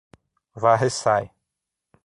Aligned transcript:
Varre-Sai 0.55 1.29